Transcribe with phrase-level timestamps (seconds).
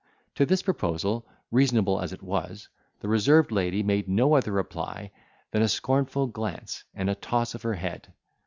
[0.33, 2.69] To this proposal, reasonable as it was,
[3.01, 5.11] the reserved lady made no other reply
[5.51, 8.11] than a scornful glance and a toss of her head.